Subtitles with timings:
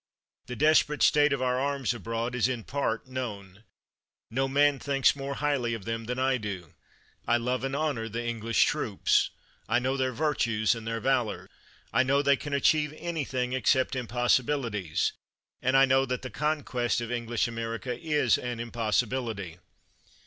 [0.47, 3.63] The desperate state of our arms abroad is in part known.
[4.31, 6.73] No man thinks more highly of them than I do.
[7.27, 9.29] I love and honor the English troops.
[9.69, 11.47] I know their virtues and their valor.
[11.93, 15.13] I know they can achieve any thing except impossibilities;
[15.61, 19.59] and I know that the conquest of English America is an impossi bility.